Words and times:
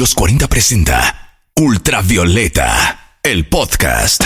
Los 0.00 0.14
40 0.14 0.48
presenta 0.48 1.36
Ultravioleta, 1.56 3.18
el 3.22 3.46
podcast. 3.50 4.24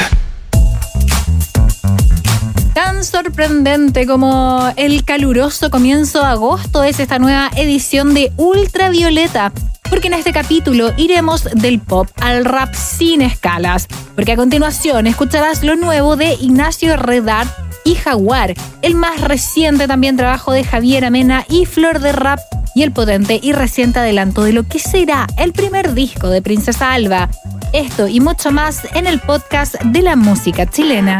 Tan 2.74 3.04
sorprendente 3.04 4.04
como 4.04 4.72
el 4.76 5.04
caluroso 5.04 5.70
comienzo 5.70 6.20
de 6.20 6.26
agosto 6.26 6.82
es 6.82 6.98
esta 6.98 7.20
nueva 7.20 7.48
edición 7.56 8.14
de 8.14 8.32
Ultravioleta. 8.36 9.52
Porque 9.88 10.08
en 10.08 10.14
este 10.14 10.32
capítulo 10.32 10.92
iremos 10.96 11.44
del 11.44 11.78
pop 11.78 12.08
al 12.20 12.44
rap 12.44 12.74
sin 12.74 13.22
escalas. 13.22 13.86
Porque 14.16 14.32
a 14.32 14.36
continuación 14.36 15.06
escucharás 15.06 15.62
lo 15.62 15.76
nuevo 15.76 16.16
de 16.16 16.34
Ignacio 16.34 16.96
Redar 16.96 17.46
y 17.84 17.94
Jaguar, 17.94 18.54
el 18.82 18.94
más 18.96 19.20
reciente 19.20 19.86
también 19.86 20.16
trabajo 20.16 20.52
de 20.52 20.64
Javier 20.64 21.04
Amena 21.04 21.44
y 21.48 21.66
Flor 21.66 22.00
de 22.00 22.12
Rap 22.12 22.40
y 22.74 22.82
el 22.82 22.92
potente 22.92 23.38
y 23.40 23.52
reciente 23.52 24.00
adelanto 24.00 24.42
de 24.42 24.52
lo 24.52 24.64
que 24.64 24.80
será 24.80 25.28
el 25.36 25.52
primer 25.52 25.94
disco 25.94 26.28
de 26.28 26.42
Princesa 26.42 26.92
Alba. 26.92 27.28
Esto 27.72 28.08
y 28.08 28.20
mucho 28.20 28.50
más 28.50 28.84
en 28.94 29.06
el 29.06 29.20
podcast 29.20 29.74
de 29.84 30.02
la 30.02 30.16
música 30.16 30.68
chilena. 30.68 31.18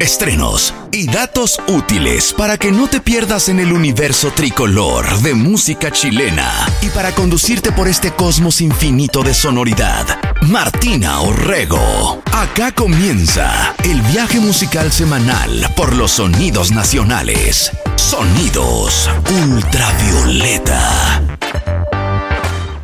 Estrenos 0.00 0.74
y 0.92 1.06
datos 1.06 1.58
útiles 1.68 2.34
para 2.36 2.58
que 2.58 2.70
no 2.70 2.86
te 2.86 3.00
pierdas 3.00 3.48
en 3.48 3.60
el 3.60 3.72
universo 3.72 4.30
tricolor 4.30 5.20
de 5.20 5.32
música 5.34 5.90
chilena 5.90 6.52
y 6.82 6.88
para 6.90 7.12
conducirte 7.12 7.72
por 7.72 7.88
este 7.88 8.10
cosmos 8.10 8.60
infinito 8.60 9.22
de 9.22 9.32
sonoridad. 9.32 10.04
Martina 10.42 11.20
Orrego. 11.20 12.22
Acá 12.30 12.72
comienza 12.72 13.74
el 13.84 14.02
viaje 14.02 14.38
musical 14.38 14.92
semanal 14.92 15.66
por 15.74 15.94
los 15.94 16.12
sonidos 16.12 16.72
nacionales. 16.72 17.72
Sonidos 17.96 19.08
ultravioleta. 19.48 21.22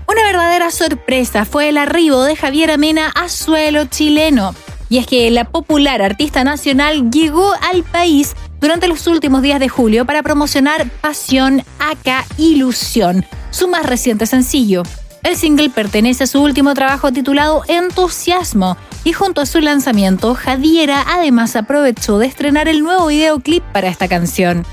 Una 0.08 0.24
verdadera 0.24 0.70
sorpresa 0.70 1.44
fue 1.44 1.68
el 1.68 1.76
arribo 1.76 2.24
de 2.24 2.36
Javier 2.36 2.70
Amena 2.70 3.12
a 3.14 3.28
suelo 3.28 3.84
chileno. 3.84 4.54
Y 4.92 4.98
es 4.98 5.06
que 5.06 5.30
la 5.30 5.44
popular 5.44 6.02
artista 6.02 6.44
nacional 6.44 7.10
llegó 7.10 7.50
al 7.62 7.82
país 7.82 8.36
durante 8.60 8.88
los 8.88 9.06
últimos 9.06 9.40
días 9.40 9.58
de 9.58 9.70
julio 9.70 10.04
para 10.04 10.22
promocionar 10.22 10.86
Pasión 11.00 11.64
Acá 11.78 12.26
Ilusión, 12.36 13.24
su 13.50 13.68
más 13.68 13.86
reciente 13.86 14.26
sencillo. 14.26 14.82
El 15.22 15.36
single 15.36 15.70
pertenece 15.70 16.24
a 16.24 16.26
su 16.26 16.42
último 16.42 16.74
trabajo 16.74 17.10
titulado 17.10 17.62
Entusiasmo 17.68 18.76
y 19.02 19.14
junto 19.14 19.40
a 19.40 19.46
su 19.46 19.60
lanzamiento, 19.60 20.34
Jadiera 20.34 21.02
además 21.08 21.56
aprovechó 21.56 22.18
de 22.18 22.26
estrenar 22.26 22.68
el 22.68 22.82
nuevo 22.82 23.06
videoclip 23.06 23.64
para 23.72 23.88
esta 23.88 24.08
canción. 24.08 24.66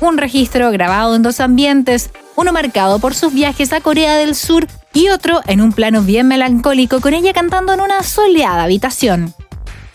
Un 0.00 0.16
registro 0.16 0.70
grabado 0.70 1.14
en 1.14 1.22
dos 1.22 1.38
ambientes, 1.38 2.08
uno 2.34 2.50
marcado 2.50 2.98
por 2.98 3.14
sus 3.14 3.34
viajes 3.34 3.74
a 3.74 3.82
Corea 3.82 4.16
del 4.16 4.36
Sur 4.36 4.68
y 4.94 5.10
otro 5.10 5.42
en 5.46 5.60
un 5.60 5.74
plano 5.74 6.00
bien 6.00 6.28
melancólico 6.28 7.02
con 7.02 7.12
ella 7.12 7.34
cantando 7.34 7.74
en 7.74 7.82
una 7.82 8.02
soleada 8.02 8.62
habitación. 8.62 9.34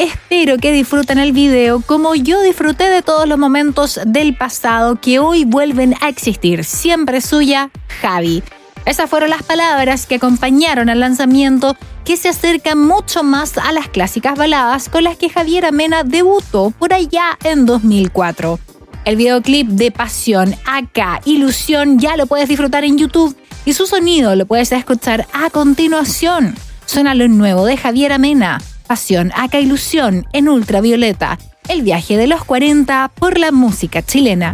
Espero 0.02 0.58
que 0.58 0.72
disfruten 0.72 1.20
el 1.20 1.32
video 1.32 1.82
como 1.82 2.16
yo 2.16 2.42
disfruté 2.42 2.86
de 2.86 3.04
todos 3.04 3.28
los 3.28 3.38
momentos 3.38 4.00
del 4.04 4.36
pasado 4.36 5.00
que 5.00 5.20
hoy 5.20 5.46
vuelven 5.46 5.94
a 6.02 6.10
existir. 6.10 6.64
Siempre 6.64 7.22
suya, 7.22 7.70
Javi. 8.02 8.42
Esas 8.88 9.08
fueron 9.08 9.30
las 9.30 9.44
palabras 9.44 10.08
que 10.08 10.16
acompañaron 10.16 10.90
al 10.90 11.02
lanzamiento 11.02 11.78
que 12.04 12.18
se 12.18 12.30
acercan 12.30 12.80
mucho 12.80 13.22
más 13.22 13.60
a 13.60 13.72
las 13.74 13.90
clásicas 13.90 14.36
baladas 14.36 14.90
con 14.90 15.04
las 15.04 15.18
que 15.18 15.30
Javier 15.30 15.66
Amena 15.66 16.04
debutó 16.04 16.72
por 16.72 16.96
allá 16.96 17.38
en 17.44 17.68
2004. 17.68 18.58
El 19.06 19.18
videoclip 19.18 19.68
de 19.68 19.92
Pasión, 19.92 20.56
acá, 20.66 21.22
Ilusión, 21.26 22.00
ya 22.00 22.18
lo 22.18 22.26
puedes 22.26 22.50
disfrutar 22.50 22.84
en 22.86 22.98
YouTube 22.98 23.38
y 23.66 23.74
su 23.74 23.86
sonido 23.86 24.36
lo 24.36 24.48
puedes 24.48 24.72
escuchar 24.72 25.28
a 25.32 25.52
continuación. 25.52 26.56
Suena 26.88 27.14
lo 27.14 27.28
nuevo 27.28 27.66
de 27.68 27.78
Javier 27.78 28.14
Amena, 28.14 28.60
Pasión, 28.92 29.32
acá, 29.38 29.58
Ilusión 29.62 30.28
en 30.34 30.50
Ultravioleta, 30.50 31.40
el 31.70 31.82
viaje 31.82 32.18
de 32.18 32.28
los 32.28 32.44
40 32.44 33.10
por 33.16 33.38
la 33.38 33.54
música 33.54 34.02
chilena. 34.02 34.54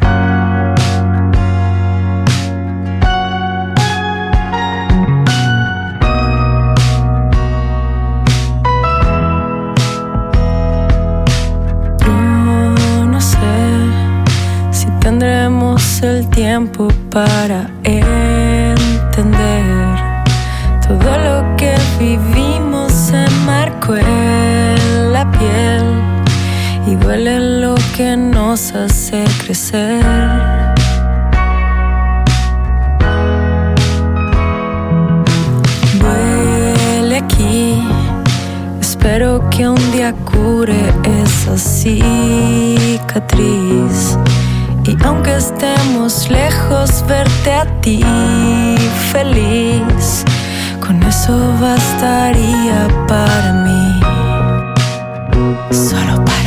el 16.03 16.29
tiempo 16.29 16.89
para 17.09 17.71
entender 17.83 18.85
todo 20.87 21.17
lo 21.17 21.55
que 21.57 21.75
vivimos 21.97 22.66
se 23.09 23.25
marcó 23.45 23.95
en 23.95 25.13
la 25.13 25.31
piel 25.31 25.85
y 26.85 26.95
duele 26.95 27.39
lo 27.61 27.75
que 27.95 28.17
nos 28.17 28.73
hace 28.73 29.23
crecer. 29.41 30.03
Duele 36.01 37.17
aquí, 37.17 37.81
espero 38.81 39.49
que 39.51 39.69
un 39.69 39.91
día 39.93 40.13
cure 40.25 40.93
esa 41.23 41.57
cicatriz. 41.57 43.17
Y 44.83 44.97
aunque 45.05 45.37
estemos 45.37 46.29
lejos, 46.29 47.05
verte 47.07 47.53
a 47.53 47.65
ti 47.79 48.03
feliz, 49.13 50.25
con 50.87 51.03
eso 51.03 51.53
bastaría 51.59 52.87
para 53.09 53.53
mí. 53.65 53.99
Solo 55.69 56.23
para 56.23 56.46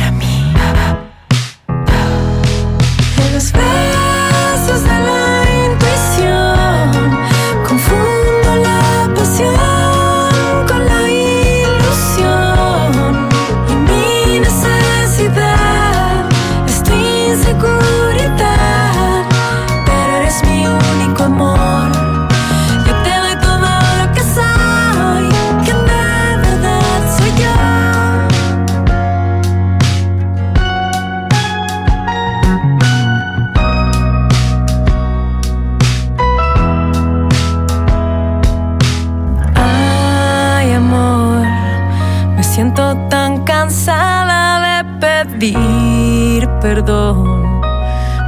mí. 45.39 46.41
perdón. 46.61 47.61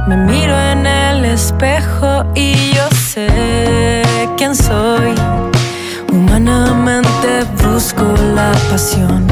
Me 0.06 0.16
miro 0.16 0.54
en 0.72 0.86
el 0.86 1.24
espejo 1.24 2.24
y 2.34 2.72
yo 2.74 2.88
sé 2.90 4.02
quién 4.36 4.54
soy. 4.54 5.14
Humanamente 6.12 7.44
busco 7.62 8.04
la 8.34 8.52
pasión. 8.70 9.26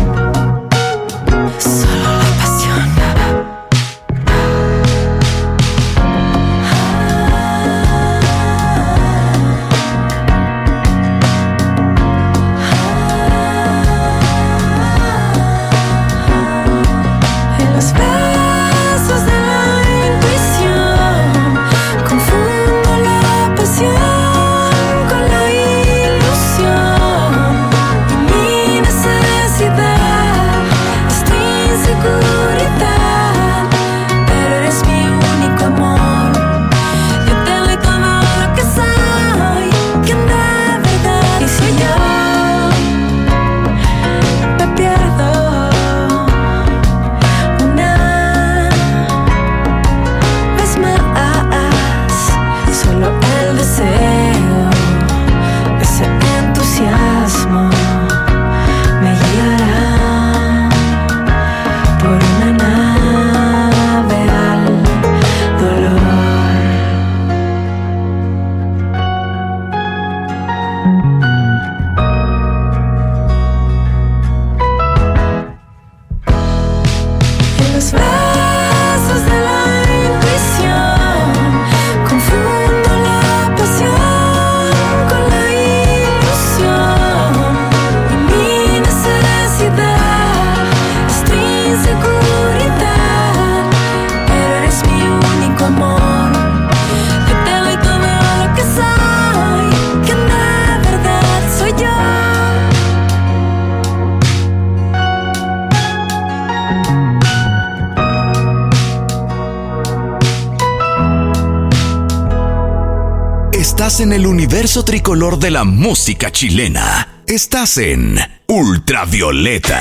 En 114.02 114.12
el 114.12 114.26
universo 114.26 114.84
tricolor 114.84 115.38
de 115.38 115.52
la 115.52 115.62
música 115.62 116.32
chilena. 116.32 117.22
Estás 117.24 117.78
en 117.78 118.18
Ultravioleta. 118.48 119.80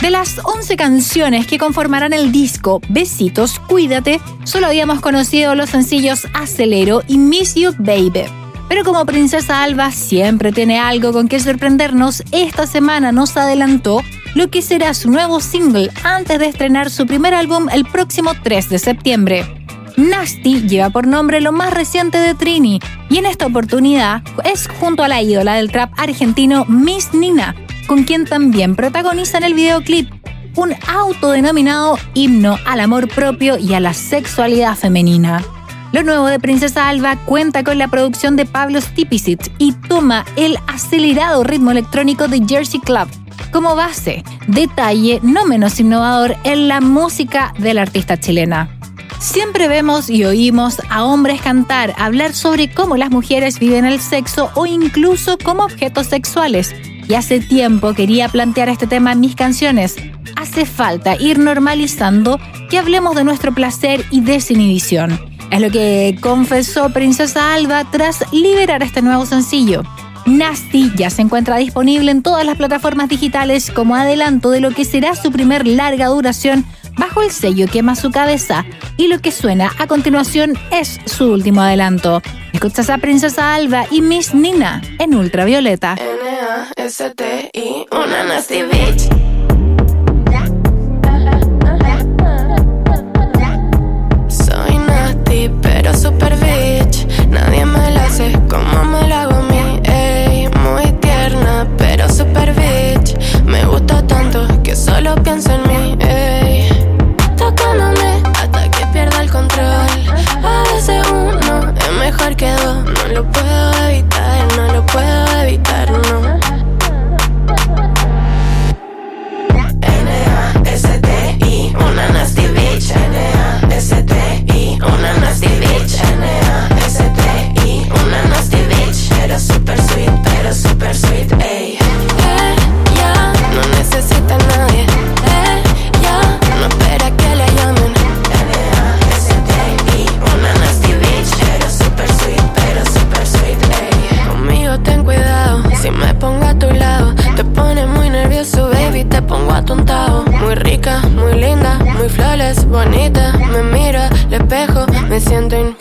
De 0.00 0.10
las 0.10 0.38
11 0.44 0.76
canciones 0.76 1.48
que 1.48 1.58
conformarán 1.58 2.12
el 2.12 2.30
disco 2.30 2.80
Besitos, 2.88 3.58
Cuídate, 3.58 4.20
solo 4.44 4.68
habíamos 4.68 5.00
conocido 5.00 5.56
los 5.56 5.70
sencillos 5.70 6.28
Acelero 6.32 7.02
y 7.08 7.18
Miss 7.18 7.56
You 7.56 7.72
Baby. 7.76 8.26
Pero 8.68 8.84
como 8.84 9.04
Princesa 9.04 9.64
Alba 9.64 9.90
siempre 9.90 10.52
tiene 10.52 10.78
algo 10.78 11.12
con 11.12 11.26
que 11.26 11.40
sorprendernos, 11.40 12.22
esta 12.30 12.68
semana 12.68 13.10
nos 13.10 13.36
adelantó 13.36 14.00
lo 14.36 14.48
que 14.48 14.62
será 14.62 14.94
su 14.94 15.10
nuevo 15.10 15.40
single 15.40 15.90
antes 16.04 16.38
de 16.38 16.46
estrenar 16.46 16.88
su 16.88 17.04
primer 17.04 17.34
álbum 17.34 17.68
el 17.68 17.84
próximo 17.84 18.30
3 18.44 18.68
de 18.68 18.78
septiembre. 18.78 19.65
Nasty 19.96 20.62
lleva 20.68 20.90
por 20.90 21.06
nombre 21.06 21.40
lo 21.40 21.52
más 21.52 21.72
reciente 21.72 22.18
de 22.18 22.34
Trini 22.34 22.80
y 23.08 23.18
en 23.18 23.26
esta 23.26 23.46
oportunidad 23.46 24.22
es 24.44 24.68
junto 24.68 25.02
a 25.02 25.08
la 25.08 25.22
ídola 25.22 25.54
del 25.54 25.70
trap 25.70 25.92
argentino 25.96 26.64
Miss 26.66 27.14
Nina, 27.14 27.54
con 27.86 28.04
quien 28.04 28.24
también 28.24 28.76
protagoniza 28.76 29.38
en 29.38 29.44
el 29.44 29.54
videoclip 29.54 30.10
un 30.54 30.74
autodenominado 30.88 31.98
himno 32.14 32.58
al 32.66 32.80
amor 32.80 33.08
propio 33.08 33.58
y 33.58 33.74
a 33.74 33.80
la 33.80 33.94
sexualidad 33.94 34.76
femenina. 34.76 35.42
Lo 35.92 36.02
nuevo 36.02 36.26
de 36.26 36.40
Princesa 36.40 36.88
Alba 36.88 37.16
cuenta 37.24 37.64
con 37.64 37.78
la 37.78 37.88
producción 37.88 38.36
de 38.36 38.44
Pablo 38.44 38.80
Stipicic 38.80 39.50
y 39.58 39.72
toma 39.72 40.24
el 40.36 40.58
acelerado 40.66 41.44
ritmo 41.44 41.70
electrónico 41.70 42.28
de 42.28 42.42
Jersey 42.46 42.80
Club 42.80 43.08
como 43.52 43.74
base, 43.74 44.22
detalle 44.48 45.20
no 45.22 45.46
menos 45.46 45.80
innovador 45.80 46.36
en 46.44 46.68
la 46.68 46.80
música 46.80 47.54
de 47.58 47.72
la 47.72 47.82
artista 47.82 48.18
chilena. 48.18 48.75
Siempre 49.18 49.66
vemos 49.66 50.10
y 50.10 50.24
oímos 50.24 50.76
a 50.90 51.04
hombres 51.04 51.40
cantar, 51.40 51.94
hablar 51.98 52.34
sobre 52.34 52.72
cómo 52.72 52.96
las 52.96 53.10
mujeres 53.10 53.58
viven 53.58 53.84
el 53.84 54.00
sexo 54.00 54.50
o 54.54 54.66
incluso 54.66 55.38
como 55.38 55.64
objetos 55.64 56.08
sexuales. 56.08 56.74
Y 57.08 57.14
hace 57.14 57.40
tiempo 57.40 57.94
quería 57.94 58.28
plantear 58.28 58.68
este 58.68 58.86
tema 58.86 59.12
en 59.12 59.20
mis 59.20 59.34
canciones. 59.34 59.96
Hace 60.36 60.66
falta 60.66 61.16
ir 61.16 61.38
normalizando 61.38 62.38
que 62.68 62.78
hablemos 62.78 63.14
de 63.14 63.24
nuestro 63.24 63.54
placer 63.54 64.04
y 64.10 64.20
desinhibición. 64.20 65.18
Es 65.50 65.60
lo 65.60 65.70
que 65.70 66.18
confesó 66.20 66.90
Princesa 66.90 67.54
Alba 67.54 67.84
tras 67.90 68.24
liberar 68.32 68.82
este 68.82 69.00
nuevo 69.00 69.24
sencillo. 69.24 69.82
Nasty 70.26 70.90
ya 70.96 71.08
se 71.08 71.22
encuentra 71.22 71.56
disponible 71.56 72.10
en 72.10 72.22
todas 72.22 72.44
las 72.44 72.56
plataformas 72.56 73.08
digitales 73.08 73.70
como 73.70 73.94
adelanto 73.94 74.50
de 74.50 74.60
lo 74.60 74.72
que 74.72 74.84
será 74.84 75.14
su 75.14 75.30
primer 75.30 75.66
larga 75.66 76.08
duración 76.08 76.66
bajo 76.96 77.22
el 77.22 77.30
sello 77.30 77.66
Quema 77.66 77.94
su 77.96 78.10
cabeza 78.10 78.64
y 78.96 79.08
lo 79.08 79.18
que 79.20 79.30
suena 79.30 79.72
a 79.78 79.86
continuación 79.86 80.58
es 80.70 81.00
su 81.06 81.32
último 81.32 81.62
adelanto. 81.62 82.22
Escuchas 82.52 82.90
a 82.90 82.98
Princesa 82.98 83.54
Alba 83.54 83.86
y 83.90 84.00
Miss 84.00 84.34
Nina 84.34 84.80
en 84.98 85.14
Ultravioleta. 85.14 85.94
N-A-S-T-I, 85.94 87.86
una 87.92 88.24
nasty 88.24 88.62
bitch. 88.62 89.08
Soy 94.28 94.78
nasty, 94.78 95.50
pero 95.60 95.94
super 95.94 96.34
bitch. 96.36 97.06
Nadie 97.28 97.66
me 97.66 97.90
la 97.90 98.04
hace 98.04 98.32
como 98.48 98.84
me 98.84 99.05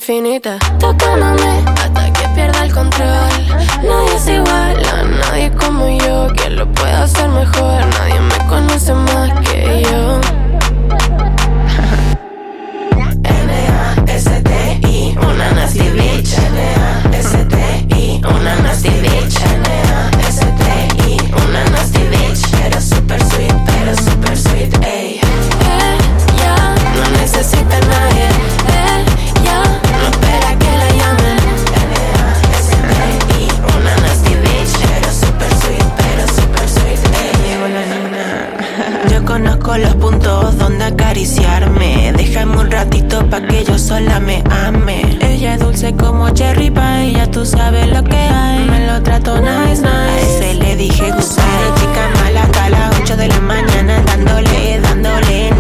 Tocándome 0.08 1.64
hasta 1.82 2.14
que 2.14 2.28
pierda 2.36 2.64
el 2.64 2.72
control. 2.72 3.28
Nadie 3.82 4.16
es 4.16 4.28
igual 4.28 4.86
a 4.86 5.04
nadie 5.04 5.50
como 5.54 5.90
yo. 5.98 6.28
Quien 6.36 6.58
lo 6.58 6.72
puede 6.74 6.92
hacer 6.92 7.28
mejor, 7.30 7.84
nadie 7.98 8.20
me 8.20 8.38
conoce 8.48 8.94
más 8.94 9.32
que 9.50 9.82
yo. 9.82 10.22
N-A-S-T-I, 13.24 15.18
una 15.18 15.52
nasty 15.54 15.90
bitch. 15.90 16.38
N-A-S-T-I, 16.38 18.22
una 18.26 18.56
nasty 18.58 18.90
bitch. 18.90 19.42
N-A-S-T-I, 19.42 21.18
una 21.34 21.64
nasty 21.72 22.04
bitch. 22.12 22.46
Pero 22.52 22.80
super 22.80 23.24
sweet, 23.24 23.56
pero 23.66 23.96
super 23.98 24.38
sweet, 24.38 24.86
ey. 24.86 25.25
Déjame 42.36 42.58
un 42.58 42.70
ratito 42.70 43.26
pa' 43.30 43.40
que 43.40 43.64
yo 43.64 43.80
sola 43.80 44.20
me 44.20 44.44
ame. 44.52 45.18
Ella 45.22 45.54
es 45.54 45.62
dulce 45.62 45.96
como 45.96 46.30
cherry 46.32 46.70
pie, 46.70 47.14
ya 47.14 47.32
tú 47.32 47.46
sabes 47.46 47.88
lo 47.88 48.04
que 48.04 48.18
hay. 48.18 48.66
Me 48.66 48.86
lo 48.88 49.02
trato 49.02 49.40
nice, 49.40 49.82
nice. 49.82 49.88
A 49.88 50.20
ese 50.20 50.54
le 50.56 50.76
dije 50.76 51.12
goodbye. 51.12 51.72
Chica 51.80 52.10
mala 52.22 52.44
hasta 52.44 52.70
las 52.72 53.00
8 53.00 53.16
de 53.16 53.28
la 53.30 53.40
mañana, 53.40 54.02
dándole, 54.06 54.82
dándole, 54.82 55.54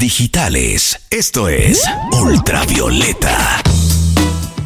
digitales. 0.00 0.98
Esto 1.10 1.50
es 1.50 1.84
Ultravioleta. 2.22 3.60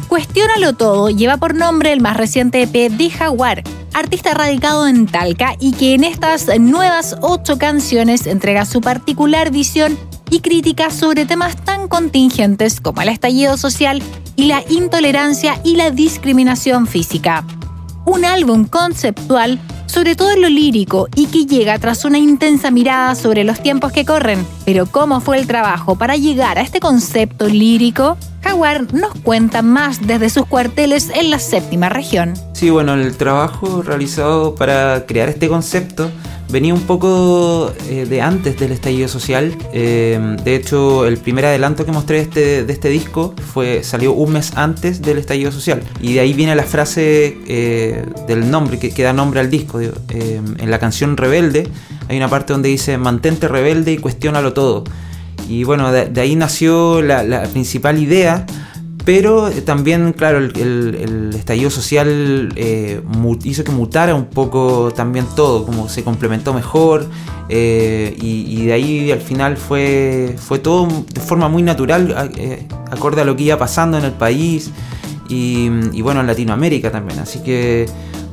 Cuestiónalo 0.07 0.73
todo 0.73 1.09
lleva 1.09 1.35
por 1.35 1.55
nombre 1.55 1.91
el 1.91 1.99
más 1.99 2.15
reciente 2.15 2.63
EP 2.63 2.89
de 2.89 3.09
Jaguar, 3.09 3.61
artista 3.93 4.33
radicado 4.33 4.87
en 4.87 5.07
Talca 5.07 5.57
y 5.59 5.73
que 5.73 5.93
en 5.93 6.05
estas 6.05 6.47
nuevas 6.57 7.17
ocho 7.21 7.57
canciones 7.57 8.27
entrega 8.27 8.65
su 8.65 8.79
particular 8.79 9.51
visión 9.51 9.99
y 10.29 10.39
crítica 10.39 10.89
sobre 10.89 11.25
temas 11.25 11.57
tan 11.65 11.89
contingentes 11.89 12.79
como 12.79 13.01
el 13.01 13.09
estallido 13.09 13.57
social 13.57 14.01
y 14.37 14.45
la 14.45 14.63
intolerancia 14.69 15.59
y 15.65 15.75
la 15.75 15.91
discriminación 15.91 16.87
física. 16.87 17.43
Un 18.05 18.23
álbum 18.23 18.65
conceptual 18.65 19.59
sobre 19.85 20.15
todo 20.15 20.31
en 20.31 20.41
lo 20.41 20.49
lírico 20.49 21.07
y 21.15 21.27
que 21.27 21.45
llega 21.45 21.77
tras 21.79 22.05
una 22.05 22.17
intensa 22.17 22.71
mirada 22.71 23.15
sobre 23.15 23.43
los 23.43 23.61
tiempos 23.61 23.91
que 23.91 24.05
corren. 24.05 24.45
Pero 24.65 24.85
¿cómo 24.85 25.21
fue 25.21 25.37
el 25.37 25.47
trabajo 25.47 25.95
para 25.95 26.15
llegar 26.15 26.57
a 26.57 26.61
este 26.61 26.79
concepto 26.79 27.47
lírico? 27.47 28.17
Jaguar 28.45 28.93
nos 28.93 29.15
cuenta 29.23 29.63
más 29.63 30.05
desde 30.05 30.29
sus 30.29 30.45
cuarteles 30.45 31.09
en 31.15 31.31
la 31.31 31.39
séptima 31.39 31.89
región. 31.89 32.35
Sí, 32.53 32.69
bueno, 32.69 32.93
el 32.93 33.17
trabajo 33.17 33.81
realizado 33.81 34.53
para 34.53 35.07
crear 35.07 35.29
este 35.29 35.47
concepto 35.47 36.11
venía 36.49 36.75
un 36.75 36.81
poco 36.81 37.73
eh, 37.89 38.05
de 38.05 38.21
antes 38.21 38.59
del 38.59 38.71
estallido 38.71 39.07
social. 39.07 39.57
Eh, 39.73 40.37
de 40.43 40.55
hecho, 40.55 41.07
el 41.07 41.17
primer 41.17 41.45
adelanto 41.45 41.87
que 41.87 41.91
mostré 41.91 42.19
este, 42.19 42.63
de 42.63 42.71
este 42.71 42.89
disco 42.89 43.33
fue, 43.51 43.83
salió 43.83 44.13
un 44.13 44.33
mes 44.33 44.51
antes 44.55 45.01
del 45.01 45.17
estallido 45.17 45.51
social. 45.51 45.81
Y 45.99 46.13
de 46.13 46.19
ahí 46.19 46.33
viene 46.33 46.53
la 46.53 46.63
frase 46.63 47.39
eh, 47.47 48.05
del 48.27 48.51
nombre, 48.51 48.77
que, 48.77 48.91
que, 48.91 49.01
da 49.01 49.11
nombre 49.11 49.39
al 49.39 49.49
disco. 49.49 49.81
en 49.81 50.69
la 50.69 50.77
canción 50.77 51.17
Rebelde 51.17 51.67
hay 52.07 52.17
una 52.17 52.29
parte 52.29 52.53
donde 52.53 52.69
dice, 52.69 52.99
mantente 52.99 53.47
rebelde 53.47 53.93
y 53.93 53.97
cuestiónalo 53.97 54.53
todo. 54.53 54.83
Y 55.47 55.63
bueno, 55.63 55.91
de, 55.91 56.05
de 56.07 56.21
ahí 56.21 56.35
nació 56.35 57.01
la, 57.01 57.43
principal 57.51 57.99
idea 57.99 58.45
pero 59.05 59.51
también, 59.63 60.13
claro, 60.13 60.39
el, 60.39 61.29
estallido 61.35 61.69
social 61.69 62.51
eh, 62.55 63.01
hizo 63.43 63.63
que 63.63 63.71
mutara 63.71 64.15
un 64.15 64.25
poco 64.25 64.91
también 64.95 65.27
todo, 65.35 65.63
como 65.63 65.87
se 65.87 66.03
complementó 66.03 66.55
mejor 66.55 67.07
eh, 67.47 68.17
y, 68.19 68.65
de 68.65 68.73
ahí 68.73 69.11
al 69.11 69.21
final 69.21 69.57
fue, 69.57 70.35
fue 70.39 70.57
todo 70.57 70.87
de 71.13 71.21
forma 71.21 71.47
muy 71.49 71.61
natural, 71.61 72.31
eh, 72.35 72.67
acorde 72.89 73.21
a 73.21 73.25
lo 73.25 73.35
que 73.35 73.43
iba 73.43 73.59
pasando 73.59 73.99
en 73.99 74.05
el 74.05 74.13
país 74.13 74.71
y 75.29 76.01
bueno, 76.01 76.21
en 76.21 76.27
Latinoamérica 76.27 76.91
también. 76.91 77.19
Así 77.19 77.43
que 77.43 77.85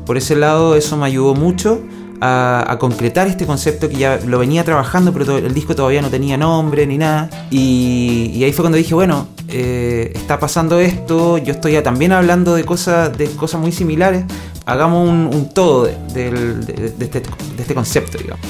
por 0.07 0.17
ese 0.17 0.37
lado 0.37 0.75
eso 0.75 0.97
me 0.97 1.05
ayudó 1.05 1.35
mucho 1.35 1.83
a, 2.25 2.77
concretar 2.79 3.27
este 3.27 3.47
concepto 3.47 3.89
que 3.89 3.97
ya 3.97 4.21
lo 4.25 4.39
venía 4.39 4.63
trabajando, 4.63 5.13
pero 5.13 5.39
el 5.39 5.53
disco 5.53 5.75
todavía 5.75 6.01
no 6.03 6.09
tenía 6.09 6.37
nombre 6.37 6.87
ni 6.87 6.97
nada. 6.97 7.29
Y, 7.51 8.43
ahí 8.45 8.53
fue 8.53 8.63
cuando 8.63 8.79
dije, 8.79 8.95
bueno, 8.95 9.27
eh, 9.49 10.13
está 10.15 10.39
pasando 10.39 10.79
esto, 10.79 11.39
yo 11.39 11.53
estoy 11.53 11.73
ya 11.73 11.83
también 11.83 12.13
hablando 12.13 12.55
de 12.55 12.65
cosas, 12.65 13.17
de 13.19 13.27
cosas 13.33 13.61
muy 13.61 13.73
similares, 13.73 14.25
hagamos 14.67 15.09
un, 15.09 15.51
todo 15.53 15.85
de, 15.85 16.57
este, 17.01 17.21
de 17.21 17.63
este 17.63 17.75
concepto, 17.75 18.19
digamos. 18.19 18.47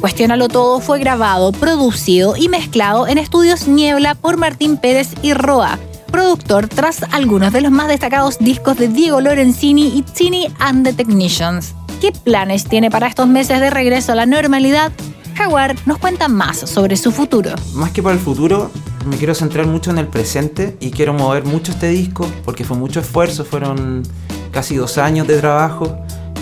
Cuestiónalo 0.00 0.48
Todo 0.48 0.80
fue 0.80 1.00
grabado, 1.00 1.50
producido 1.52 2.36
y 2.36 2.48
mezclado 2.48 3.08
en 3.08 3.18
estudios 3.18 3.66
Niebla 3.66 4.14
por 4.14 4.36
Martín 4.36 4.76
Pérez 4.76 5.14
y 5.22 5.32
Roa, 5.32 5.78
productor 6.12 6.68
tras 6.68 7.02
algunos 7.10 7.52
de 7.52 7.62
los 7.62 7.72
más 7.72 7.88
destacados 7.88 8.38
discos 8.38 8.76
de 8.76 8.88
Diego 8.88 9.20
Lorenzini 9.20 9.98
y 9.98 10.02
Tini 10.02 10.48
and 10.60 10.86
the 10.86 10.92
Technicians. 10.92 11.74
¿Qué 12.00 12.12
planes 12.12 12.64
tiene 12.64 12.90
para 12.90 13.06
estos 13.06 13.26
meses 13.26 13.58
de 13.58 13.70
regreso 13.70 14.12
a 14.12 14.14
la 14.14 14.26
normalidad? 14.26 14.92
Jaguar 15.34 15.74
nos 15.86 15.96
cuenta 15.96 16.28
más 16.28 16.58
sobre 16.58 16.96
su 16.96 17.10
futuro. 17.10 17.50
Más 17.74 17.90
que 17.90 18.02
para 18.02 18.14
el 18.14 18.20
futuro, 18.20 18.70
me 19.06 19.16
quiero 19.16 19.34
centrar 19.34 19.66
mucho 19.66 19.90
en 19.90 19.98
el 19.98 20.06
presente 20.06 20.76
y 20.78 20.90
quiero 20.90 21.14
mover 21.14 21.44
mucho 21.44 21.72
este 21.72 21.88
disco 21.88 22.30
porque 22.44 22.64
fue 22.64 22.76
mucho 22.76 23.00
esfuerzo, 23.00 23.46
fueron 23.46 24.02
casi 24.50 24.76
dos 24.76 24.98
años 24.98 25.26
de 25.26 25.38
trabajo, 25.38 25.98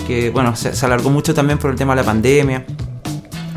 que 0.07 0.29
bueno, 0.29 0.57
se, 0.57 0.85
alargó 0.85 1.09
mucho 1.09 1.33
también 1.33 1.57
por 1.57 1.71
el 1.71 1.77
tema 1.77 1.95
de 1.95 2.01
la 2.01 2.05
pandemia, 2.05 2.65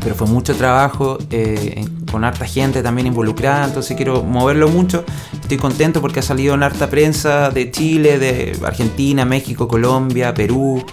pero 0.01 0.15
fue 0.15 0.27
mucho 0.27 0.55
trabajo 0.55 1.17
eh, 1.29 1.85
con 2.11 2.23
harta 2.23 2.45
gente 2.45 2.81
también 2.83 3.07
involucrada, 3.07 3.65
entonces 3.65 3.95
quiero 3.95 4.23
moverlo 4.23 4.69
mucho. 4.69 5.03
Estoy 5.33 5.57
contento 5.57 6.01
porque 6.01 6.19
ha 6.19 6.23
salido 6.23 6.53
en 6.53 6.63
harta 6.63 6.89
prensa 6.89 7.49
de 7.49 7.71
Chile, 7.71 8.19
de 8.19 8.57
Argentina, 8.65 9.25
México, 9.25 9.67
Colombia, 9.67 10.33
Perú. 10.33 10.83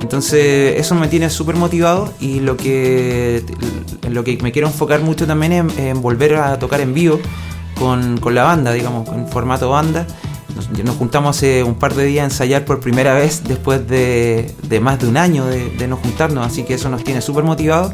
Entonces 0.00 0.78
eso 0.78 0.94
me 0.94 1.08
tiene 1.08 1.28
súper 1.30 1.56
motivado 1.56 2.12
y 2.20 2.40
lo 2.40 2.56
que, 2.56 3.44
lo 4.08 4.24
que 4.24 4.38
me 4.42 4.52
quiero 4.52 4.68
enfocar 4.68 5.02
mucho 5.02 5.26
también 5.26 5.52
es 5.52 5.78
en, 5.78 6.00
volver 6.00 6.36
a 6.36 6.58
tocar 6.58 6.80
en 6.80 6.94
vivo 6.94 7.20
con, 7.78 8.18
con, 8.18 8.34
la 8.34 8.44
banda, 8.44 8.72
digamos, 8.72 9.08
en 9.08 9.28
formato 9.28 9.70
banda. 9.70 10.06
Nos, 10.56 10.70
nos, 10.70 10.96
juntamos 10.96 11.36
hace 11.36 11.62
un 11.62 11.74
par 11.74 11.94
de 11.94 12.04
días 12.04 12.22
a 12.22 12.24
ensayar 12.24 12.64
por 12.64 12.80
primera 12.80 13.14
vez 13.14 13.42
después 13.44 13.86
de, 13.86 14.54
de 14.62 14.80
más 14.80 14.98
de 14.98 15.08
un 15.08 15.16
año 15.16 15.46
de, 15.46 15.70
de 15.70 15.86
no 15.86 15.96
juntarnos, 15.96 16.46
así 16.46 16.64
que 16.64 16.74
eso 16.74 16.88
nos 16.88 17.04
tiene 17.04 17.20
súper 17.20 17.44
motivados. 17.44 17.92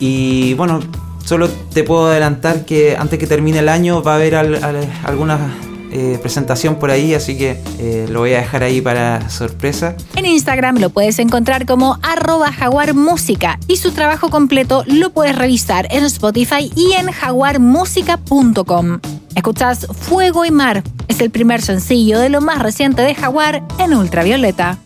Y 0.00 0.54
bueno, 0.54 0.80
solo 1.28 1.50
te 1.50 1.84
puedo 1.84 2.06
adelantar 2.06 2.64
que 2.64 2.96
antes 2.96 3.18
que 3.18 3.26
termine 3.26 3.58
el 3.58 3.68
año 3.68 4.02
va 4.02 4.12
a 4.12 4.14
haber 4.14 4.34
alguna 4.34 5.54
eh, 5.92 6.18
presentación 6.22 6.76
por 6.76 6.90
ahí, 6.90 7.12
así 7.12 7.36
que 7.36 7.60
eh, 7.78 8.06
lo 8.08 8.20
voy 8.20 8.32
a 8.32 8.38
dejar 8.38 8.62
ahí 8.62 8.80
para 8.80 9.28
sorpresa. 9.28 9.94
En 10.16 10.24
Instagram 10.24 10.78
lo 10.78 10.88
puedes 10.88 11.18
encontrar 11.18 11.66
como 11.66 11.98
arroba 12.02 12.50
jaguarmúsica 12.50 13.58
y 13.68 13.76
su 13.76 13.90
trabajo 13.92 14.30
completo 14.30 14.84
lo 14.86 15.10
puedes 15.10 15.36
revisar 15.36 15.86
en 15.90 16.04
Spotify 16.04 16.72
y 16.74 16.94
en 16.94 17.12
jaguarmusica.com. 17.12 19.00
Escuchas 19.34 19.86
Fuego 20.00 20.46
y 20.46 20.50
Mar, 20.50 20.82
es 21.08 21.20
el 21.20 21.28
primer 21.30 21.60
sencillo 21.60 22.20
de 22.20 22.30
lo 22.30 22.40
más 22.40 22.58
reciente 22.58 23.02
de 23.02 23.14
Jaguar 23.14 23.62
en 23.78 23.92
ultravioleta. 23.92 24.78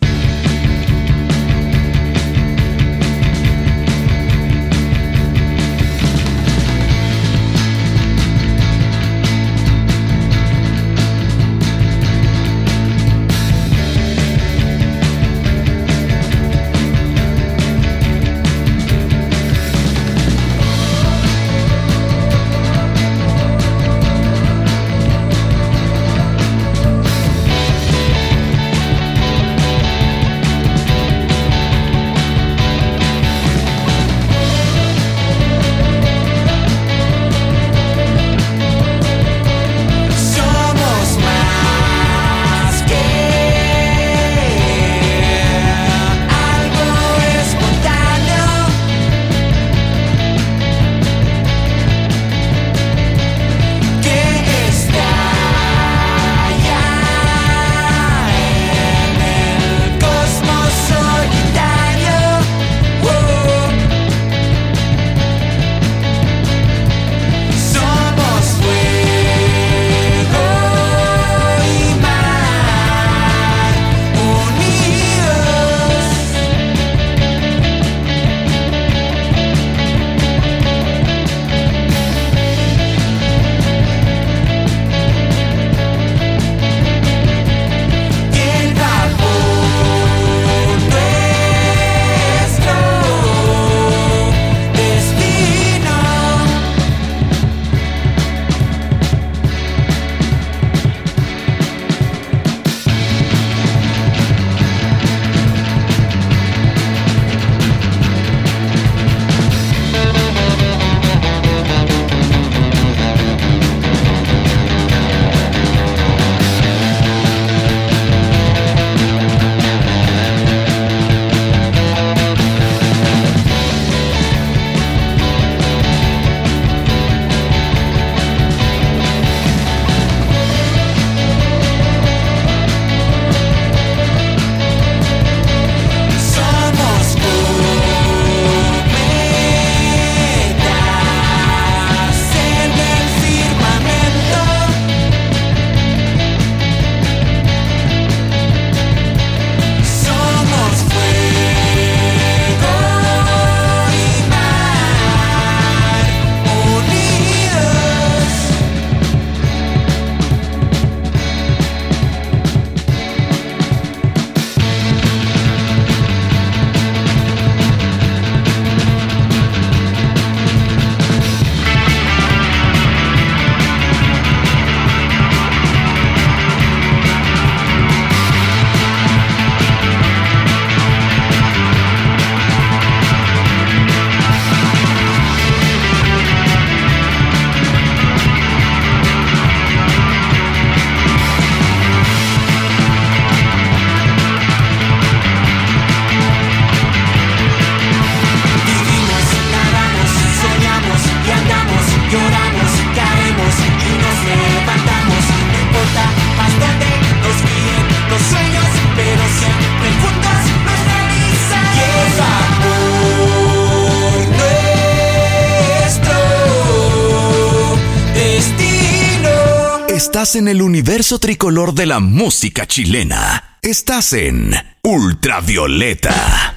En 220.35 220.47
el 220.47 220.63
universo 220.63 221.19
tricolor 221.19 221.75
de 221.75 221.85
la 221.85 221.99
música 221.99 222.65
chilena. 222.65 223.57
Estás 223.61 224.13
en 224.13 224.51
Ultravioleta. 224.81 226.55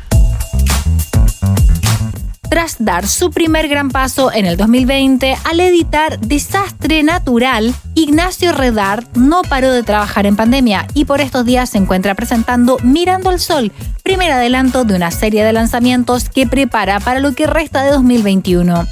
Tras 2.49 2.77
dar 2.79 3.07
su 3.07 3.31
primer 3.31 3.69
gran 3.69 3.91
paso 3.91 4.33
en 4.33 4.47
el 4.47 4.57
2020 4.57 5.37
al 5.45 5.61
editar 5.61 6.19
Desastre 6.21 7.03
Natural, 7.03 7.75
Ignacio 7.95 8.53
Redard 8.53 9.05
no 9.15 9.43
paró 9.43 9.71
de 9.73 9.83
trabajar 9.83 10.25
en 10.25 10.37
pandemia 10.37 10.87
y 10.95 11.05
por 11.05 11.21
estos 11.21 11.45
días 11.45 11.69
se 11.69 11.79
encuentra 11.79 12.15
presentando 12.15 12.79
Mirando 12.83 13.29
al 13.29 13.41
Sol, 13.41 13.73
primer 14.03 14.31
adelanto 14.31 14.85
de 14.85 14.95
una 14.95 15.11
serie 15.11 15.45
de 15.45 15.53
lanzamientos 15.53 16.31
que 16.31 16.47
prepara 16.47 16.99
para 17.01 17.21
lo 17.21 17.35
que 17.35 17.47
resta 17.47 17.83
de 17.83 17.91
2021. 17.91 18.87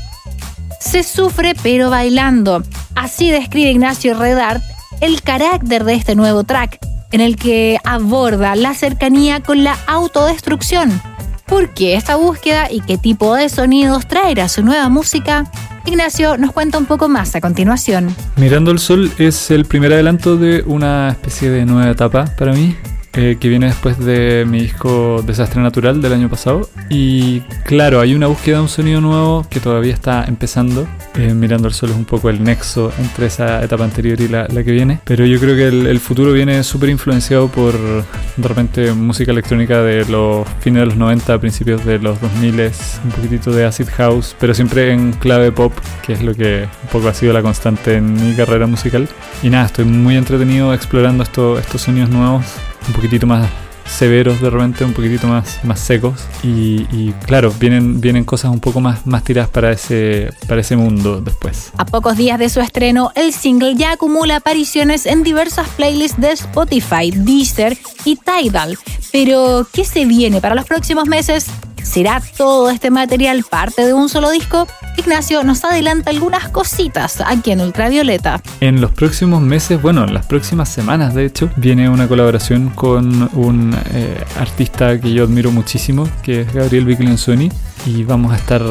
Se 0.79 1.03
sufre 1.03 1.55
pero 1.63 1.89
bailando. 1.89 2.63
Así 2.95 3.31
describe 3.31 3.71
Ignacio 3.71 4.19
Redard 4.19 4.61
el 5.01 5.23
carácter 5.23 5.85
de 5.85 5.95
este 5.95 6.15
nuevo 6.15 6.45
track, 6.45 6.79
en 7.13 7.21
el 7.21 7.37
que 7.37 7.79
aborda 7.85 8.57
la 8.57 8.75
cercanía 8.75 9.41
con 9.41 9.65
la 9.65 9.77
autodestrucción 9.87 11.01
por 11.47 11.71
qué 11.71 11.95
esta 11.95 12.17
búsqueda 12.17 12.71
y 12.71 12.81
qué 12.81 12.99
tipo 12.99 13.35
de 13.35 13.49
sonidos 13.49 14.09
traerá 14.09 14.49
su 14.49 14.63
nueva 14.63 14.89
música, 14.89 15.45
Ignacio 15.87 16.39
nos 16.39 16.53
cuenta 16.53 16.79
un 16.79 16.87
poco 16.87 17.09
más 17.09 17.37
a 17.37 17.41
continuación. 17.41 18.15
Mirando 18.37 18.71
el 18.71 18.79
Sol 18.79 19.13
es 19.19 19.51
el 19.51 19.65
primer 19.67 19.93
adelanto 19.93 20.37
de 20.37 20.63
una 20.67 21.11
especie 21.11 21.51
de 21.51 21.65
nueva 21.67 21.91
etapa 21.91 22.25
para 22.39 22.53
mí. 22.53 22.75
Eh, 23.17 23.37
que 23.39 23.49
viene 23.49 23.67
después 23.67 23.97
de 23.99 24.45
mi 24.45 24.59
disco 24.59 25.23
Desastre 25.25 25.63
Natural 25.63 26.03
del 26.03 26.13
año 26.13 26.29
pasado. 26.29 26.69
Y 26.91 27.41
claro, 27.65 28.01
hay 28.01 28.13
una 28.13 28.27
búsqueda 28.27 28.57
de 28.57 28.63
un 28.63 28.69
sonido 28.69 29.01
nuevo 29.01 29.47
que 29.49 29.61
todavía 29.61 29.95
está 29.95 30.25
empezando. 30.25 30.89
Eh, 31.15 31.33
Mirando 31.33 31.69
el 31.69 31.75
Sol 31.75 31.91
es 31.91 31.97
un 31.97 32.07
poco 32.07 32.29
el 32.29 32.43
nexo 32.43 32.93
entre 32.99 33.27
esa 33.27 33.63
etapa 33.63 33.85
anterior 33.85 34.21
y 34.21 34.27
la, 34.27 34.49
que 34.49 34.73
viene. 34.73 34.99
Pero 35.05 35.27
yo 35.27 35.39
creo 35.39 35.55
que 35.55 35.69
el, 35.69 36.01
futuro 36.01 36.33
viene 36.33 36.65
súper 36.65 36.89
influenciado 36.89 37.47
por 37.47 37.75
de 37.75 38.49
repente 38.49 38.93
música 38.93 39.31
electrónica 39.31 39.81
de 39.83 40.05
los 40.07 40.47
fines 40.59 40.81
de 40.81 40.87
los 40.87 40.97
90, 40.97 41.39
principios 41.39 41.85
de 41.85 42.01
los 42.01 42.21
2000, 42.21 42.71
un 43.05 43.11
poquitito 43.13 43.53
de 43.53 43.65
acid 43.65 43.89
house, 43.97 44.35
pero 44.41 44.55
siempre 44.55 44.93
en 44.93 45.13
clave 45.13 45.53
pop, 45.53 45.73
que 46.05 46.15
es 46.15 46.23
lo 46.23 46.35
que 46.35 46.67
un 46.83 46.89
poco 46.91 47.09
ha 47.09 47.15
sido 47.15 47.33
la 47.33 47.43
constante 47.43 47.95
en 47.95 48.13
mi 48.13 48.35
carrera 48.35 48.67
musical. 48.67 49.09
Y 49.43 49.51
nada, 49.51 49.67
estoy 49.67 49.85
muy 49.85 50.17
entretenido 50.17 50.75
explorando 50.75 51.23
estos 51.23 51.81
sonidos 51.81 52.11
nuevos 52.11 52.45
un 52.87 52.95
poquitito 52.95 53.27
más 53.27 53.49
severos 53.87 54.41
de 54.41 54.51
repente, 54.51 54.85
un 54.85 54.93
poquitito 54.93 55.27
más, 55.27 55.63
más 55.65 55.79
secos 55.79 56.25
y, 56.43 57.13
claro, 57.27 57.53
vienen, 57.59 58.01
vienen 58.01 58.25
cosas 58.25 58.51
un 58.51 58.61
poco 58.61 58.81
más, 58.81 59.07
más 59.07 59.23
tiradas 59.25 59.51
para 59.51 59.73
ese, 59.73 60.31
para 60.49 60.61
ese 60.61 60.77
mundo 60.77 61.21
después. 61.21 61.71
A 61.77 61.85
pocos 61.85 62.17
días 62.17 62.39
de 62.39 62.49
su 62.49 62.61
estreno, 62.61 63.13
el 63.15 63.33
single 63.33 63.75
ya 63.75 63.93
acumula 63.93 64.37
apariciones 64.37 65.07
en 65.07 65.23
diversas 65.23 65.69
playlists 65.69 66.21
de 66.21 66.33
Spotify, 66.33 67.11
Deezer 67.15 67.77
y 68.05 68.17
Tidal. 68.17 68.79
Pero, 69.13 69.67
¿qué 69.73 69.85
se 69.85 70.07
viene 70.07 70.41
para 70.41 70.55
los 70.55 70.65
próximos 70.65 71.07
meses? 71.07 71.47
¿Será 71.85 72.21
todo 72.37 72.71
este 72.71 72.91
material 72.91 73.45
parte 73.49 73.87
de 73.87 73.93
un 73.93 74.09
solo 74.09 74.31
disco? 74.31 74.67
Ignacio 74.97 75.45
nos 75.45 75.63
adelanta 75.65 76.11
algunas 76.11 76.49
cositas 76.49 77.21
aquí 77.21 77.53
en 77.53 77.61
Ultravioleta. 77.61 78.41
En 78.61 78.81
los 78.81 78.91
próximos 78.91 79.43
meses, 79.43 79.81
bueno, 79.81 80.05
en 80.05 80.15
las 80.15 80.27
próximas 80.27 80.71
semanas 80.71 81.15
de 81.15 81.27
hecho, 81.27 81.51
viene 81.57 81.89
una 81.89 82.09
colaboración 82.09 82.71
con 82.71 83.29
un 83.35 83.77
eh, 83.93 84.25
artista 84.39 84.99
que 84.99 85.13
yo 85.13 85.25
admiro 85.25 85.53
muchísimo, 85.53 86.09
que 86.23 86.41
es 86.41 86.53
Gabriel 86.53 86.87
Biglianzoni 86.87 87.51
y 87.87 88.03
vamos 88.03 88.33
a 88.33 88.37
estar 88.37 88.63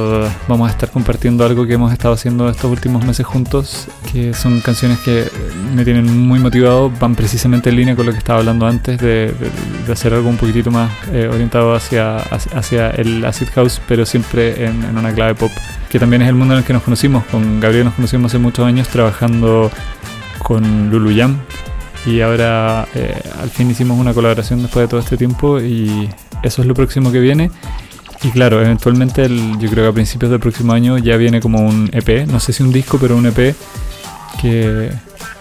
vamos 0.47 0.67
a 0.67 0.71
estar 0.71 0.89
compartiendo 0.89 1.45
algo 1.45 1.67
que 1.67 1.73
hemos 1.73 1.91
estado 1.93 2.15
haciendo 2.15 2.49
estos 2.49 2.71
últimos 2.71 3.05
meses 3.05 3.25
juntos 3.25 3.87
que 4.11 4.33
son 4.33 4.59
canciones 4.61 4.99
que 4.99 5.29
me 5.75 5.83
tienen 5.83 6.27
muy 6.27 6.39
motivado 6.39 6.89
van 6.99 7.13
precisamente 7.13 7.69
en 7.69 7.75
línea 7.75 7.95
con 7.95 8.07
lo 8.07 8.11
que 8.11 8.17
estaba 8.17 8.39
hablando 8.39 8.65
antes 8.65 8.97
de, 8.99 9.33
hacer 9.91 10.13
algo 10.13 10.29
un 10.29 10.37
poquitito 10.37 10.71
más 10.71 10.91
eh, 11.11 11.29
orientado 11.31 11.75
hacia, 11.75 12.17
hacia 12.17 12.89
el 12.91 13.02
acid 13.25 13.47
house 13.55 13.81
pero 13.87 14.05
siempre 14.05 14.65
en, 14.65 14.83
en, 14.83 14.97
una 14.97 15.13
clave 15.13 15.35
pop 15.35 15.51
que 15.89 15.99
también 15.99 16.21
es 16.21 16.29
el 16.29 16.35
mundo 16.35 16.53
en 16.53 16.59
el 16.59 16.65
que 16.65 16.73
nos 16.73 16.83
conocimos. 16.83 17.23
Con 17.25 17.59
Gabriel 17.59 17.85
nos 17.85 17.93
conocimos 17.93 18.31
hace 18.31 18.39
muchos 18.39 18.65
años 18.65 18.87
trabajando 18.87 19.71
con 20.39 20.89
Lulu 20.89 21.15
Jam 21.15 21.37
y 22.05 22.21
ahora 22.21 22.87
eh, 22.95 23.21
al 23.41 23.49
fin 23.49 23.71
hicimos 23.71 23.97
una 23.97 24.13
colaboración 24.13 24.61
después 24.61 24.83
de 24.83 24.87
todo 24.89 24.99
este 24.99 25.17
tiempo 25.17 25.59
y 25.59 26.09
eso 26.43 26.61
es 26.61 26.67
lo 26.67 26.73
próximo 26.73 27.11
que 27.11 27.19
viene. 27.19 27.49
Y 28.23 28.31
claro, 28.31 28.61
eventualmente 28.61 29.27
yo 29.59 29.69
creo 29.69 29.85
que 29.85 29.89
a 29.89 29.93
principios 29.93 30.31
del 30.31 30.39
próximo 30.39 30.73
año 30.73 30.97
ya 30.97 31.17
viene 31.17 31.41
como 31.41 31.59
un 31.59 31.89
EP, 31.91 32.27
no 32.27 32.39
sé 32.39 32.53
si 32.53 32.63
un 32.63 32.71
disco, 32.71 32.97
pero 32.99 33.17
un 33.17 33.25
EP 33.25 33.55
que 34.41 34.91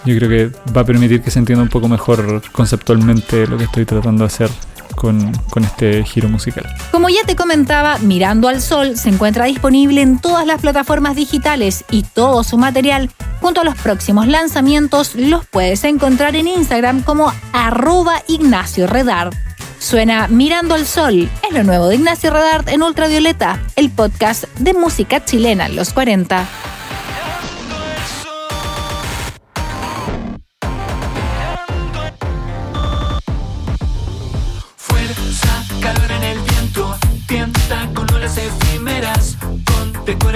yo 0.05 0.17
creo 0.17 0.29
que 0.29 0.71
va 0.71 0.81
a 0.81 0.85
permitir 0.85 1.21
que 1.21 1.31
se 1.31 1.39
entienda 1.39 1.63
un 1.63 1.69
poco 1.69 1.87
mejor 1.87 2.41
conceptualmente 2.51 3.47
lo 3.47 3.57
que 3.57 3.65
estoy 3.65 3.85
tratando 3.85 4.23
de 4.23 4.27
hacer 4.27 4.49
con, 4.95 5.31
este 5.61 6.03
giro 6.03 6.29
musical. 6.29 6.65
Como 6.91 7.09
ya 7.09 7.23
te 7.25 7.35
comentaba, 7.35 7.97
Mirando 7.99 8.47
al 8.47 8.61
Sol 8.61 8.97
se 8.97 9.09
encuentra 9.09 9.45
disponible 9.45 10.01
en 10.01 10.19
todas 10.19 10.45
las 10.45 10.61
plataformas 10.61 11.15
digitales 11.15 11.85
y 11.89 12.03
todo 12.03 12.43
su 12.43 12.57
material, 12.57 13.09
junto 13.41 13.61
a 13.61 13.63
los 13.63 13.75
próximos 13.75 14.27
lanzamientos, 14.27 15.15
los 15.15 15.45
puedes 15.45 15.83
encontrar 15.83 16.35
en 16.35 16.47
Instagram 16.47 17.01
como 17.01 17.33
arroba 17.51 18.23
Ignacio 18.27 18.87
Redard. 18.87 19.33
Suena 19.79 20.27
Mirando 20.29 20.75
al 20.75 20.85
Sol, 20.85 21.29
es 21.47 21.53
lo 21.53 21.63
nuevo 21.63 21.87
de 21.87 21.95
Ignacio 21.95 22.31
Redart 22.31 22.69
en 22.69 22.83
Ultravioleta, 22.83 23.61
el 23.75 23.89
podcast 23.89 24.45
de 24.59 24.73
música 24.73 25.25
chilena 25.25 25.65
en 25.65 25.75
los 25.75 25.91
40. 25.91 26.47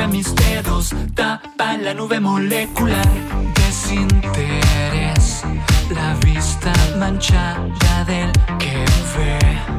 Mis 0.09 0.33
dedos, 0.35 0.93
tapa 1.15 1.77
la 1.77 1.93
nube 1.93 2.19
molecular, 2.19 3.07
desinterés, 3.55 5.43
la 5.89 6.13
vista 6.25 6.73
manchada 6.97 8.03
del 8.05 8.31
que 8.59 8.87
Ilumine 8.87 9.76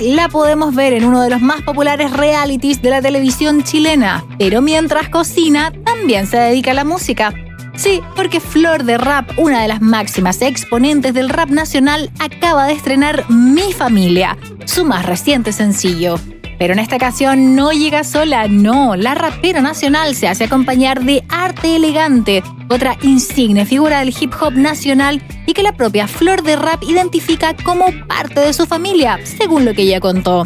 La 0.00 0.28
podemos 0.28 0.74
ver 0.74 0.94
en 0.94 1.04
uno 1.04 1.22
de 1.22 1.30
los 1.30 1.40
más 1.40 1.62
populares 1.62 2.10
realities 2.10 2.82
de 2.82 2.90
la 2.90 3.00
televisión 3.00 3.62
chilena, 3.62 4.24
pero 4.36 4.60
mientras 4.60 5.08
cocina 5.08 5.72
también 5.84 6.26
se 6.26 6.38
dedica 6.38 6.72
a 6.72 6.74
la 6.74 6.82
música. 6.82 7.32
Sí, 7.76 8.02
porque 8.16 8.40
Flor 8.40 8.82
de 8.82 8.98
Rap, 8.98 9.38
una 9.38 9.62
de 9.62 9.68
las 9.68 9.80
máximas 9.80 10.42
exponentes 10.42 11.14
del 11.14 11.28
rap 11.28 11.50
nacional, 11.50 12.10
acaba 12.18 12.66
de 12.66 12.72
estrenar 12.72 13.30
Mi 13.30 13.72
Familia, 13.72 14.36
su 14.64 14.84
más 14.84 15.06
reciente 15.06 15.52
sencillo. 15.52 16.18
Pero 16.58 16.72
en 16.72 16.78
esta 16.78 16.96
ocasión 16.96 17.54
no 17.54 17.72
llega 17.72 18.04
sola, 18.04 18.48
no, 18.48 18.96
la 18.96 19.14
rapera 19.14 19.60
nacional 19.60 20.14
se 20.14 20.28
hace 20.28 20.44
acompañar 20.44 21.04
de 21.04 21.22
Arte 21.28 21.76
Elegante, 21.76 22.42
otra 22.68 22.96
insigne 23.02 23.66
figura 23.66 24.00
del 24.00 24.14
hip 24.18 24.32
hop 24.40 24.54
nacional 24.54 25.22
y 25.46 25.52
que 25.52 25.62
la 25.62 25.76
propia 25.76 26.08
Flor 26.08 26.42
de 26.42 26.56
Rap 26.56 26.82
identifica 26.82 27.54
como 27.56 27.86
parte 28.08 28.40
de 28.40 28.52
su 28.52 28.66
familia, 28.66 29.20
según 29.24 29.64
lo 29.64 29.74
que 29.74 29.82
ella 29.82 30.00
contó. 30.00 30.44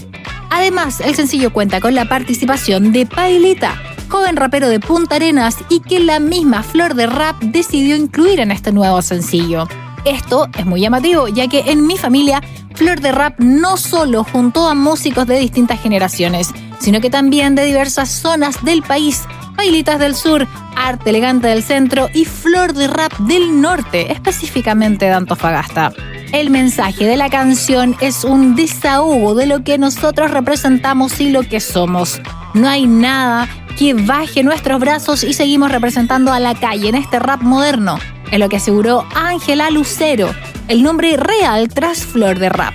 Además, 0.51 1.01
el 1.01 1.15
sencillo 1.15 1.53
cuenta 1.53 1.81
con 1.81 1.95
la 1.95 2.07
participación 2.07 2.93
de 2.93 3.07
Pailita, 3.07 3.81
joven 4.09 4.37
rapero 4.37 4.69
de 4.69 4.81
Punta 4.81 5.17
Arenas 5.17 5.57
y 5.69 5.81
que 5.81 6.01
la 6.01 6.19
misma 6.19 6.65
Flor 6.65 6.95
de 6.95 7.07
Rap 7.07 7.41
decidió 7.41 7.95
incluir 7.95 8.41
en 8.41 8.51
este 8.51 8.73
nuevo 8.73 9.01
sencillo. 9.01 9.69
Esto 10.05 10.49
es 10.59 10.67
muy 10.67 10.81
llamativo, 10.81 11.29
ya 11.29 11.49
que 11.49 11.61
en 11.67 11.87
mi 11.87 11.97
familia, 11.97 12.43
Flor 12.75 13.01
de 13.01 13.13
Rap 13.13 13.39
no 13.39 13.77
solo 13.77 14.25
juntó 14.25 14.69
a 14.69 14.75
músicos 14.75 15.27
de 15.27 15.39
distintas 15.39 15.81
generaciones, 15.81 16.51
sino 16.79 17.01
que 17.01 17.11
también 17.11 17.55
de 17.55 17.65
diversas 17.65 18.11
zonas 18.11 18.65
del 18.65 18.83
país, 18.83 19.25
Bailitas 19.57 19.99
del 19.99 20.15
Sur, 20.15 20.47
Arte 20.75 21.11
Elegante 21.11 21.49
del 21.49 21.63
Centro 21.63 22.09
y 22.15 22.25
Flor 22.25 22.73
de 22.73 22.87
Rap 22.87 23.13
del 23.19 23.61
Norte, 23.61 24.11
específicamente 24.11 25.05
de 25.05 25.13
Antofagasta. 25.13 25.93
El 26.33 26.49
mensaje 26.49 27.07
de 27.07 27.17
la 27.17 27.29
canción 27.29 27.97
es 28.01 28.25
un 28.25 28.55
desahogo 28.55 29.35
de 29.35 29.47
lo 29.47 29.63
que 29.65 29.77
nosotros 29.77 30.31
representamos 30.31 31.21
y 31.21 31.31
lo 31.31 31.43
que 31.43 31.61
somos. 31.61 32.21
No 32.55 32.69
hay 32.69 32.87
nada 32.87 33.49
que 33.81 33.95
baje 33.95 34.43
nuestros 34.43 34.79
brazos 34.79 35.25
y 35.25 35.33
seguimos 35.33 35.73
representando 35.73 36.35
a 36.35 36.39
la 36.39 36.55
calle 36.55 36.91
en 36.91 36.97
este 36.97 37.19
rap 37.19 37.41
moderno, 37.41 37.99
es 38.31 38.39
lo 38.39 38.51
que 38.51 38.57
aseguró 38.57 39.07
Ángela 39.15 39.71
Lucero, 39.71 40.35
el 40.69 40.83
nombre 40.83 41.17
real 41.17 41.69
tras 41.69 42.05
Flor 42.05 42.39
de 42.39 42.51
Rap. 42.51 42.75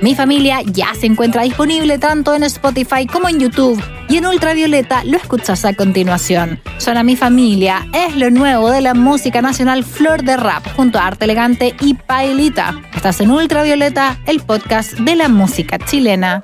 Mi 0.00 0.14
familia 0.14 0.62
ya 0.64 0.94
se 0.98 1.04
encuentra 1.04 1.42
disponible 1.42 1.98
tanto 1.98 2.34
en 2.34 2.44
Spotify 2.44 3.06
como 3.06 3.28
en 3.28 3.40
YouTube 3.40 3.78
y 4.08 4.16
en 4.16 4.24
Ultravioleta 4.24 5.04
lo 5.04 5.18
escuchas 5.18 5.66
a 5.66 5.74
continuación. 5.74 6.58
Suena 6.78 7.02
Mi 7.02 7.14
familia 7.14 7.86
es 7.92 8.16
lo 8.16 8.30
nuevo 8.30 8.70
de 8.70 8.80
la 8.80 8.94
música 8.94 9.42
nacional 9.42 9.84
Flor 9.84 10.22
de 10.22 10.38
Rap 10.38 10.66
junto 10.74 10.98
a 10.98 11.08
Arte 11.08 11.26
Elegante 11.26 11.76
y 11.82 11.92
Pailita. 11.92 12.80
Estás 12.94 13.20
en 13.20 13.30
Ultravioleta, 13.30 14.18
el 14.24 14.40
podcast 14.40 14.94
de 14.94 15.14
la 15.14 15.28
música 15.28 15.78
chilena. 15.78 16.42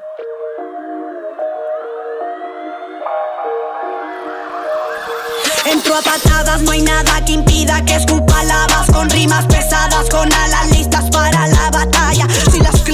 No 6.63 6.73
hay 6.73 6.83
nada 6.83 7.25
que 7.25 7.33
impida 7.35 7.85
que 7.85 7.95
escupa 7.95 8.43
lavas 8.43 8.91
con 8.93 9.09
rimas 9.11 9.47
pesadas, 9.47 10.09
con 10.11 10.33
alas 10.33 10.71
listas 10.71 11.09
para 11.11 11.47
la 11.47 11.71
batalla. 11.71 12.27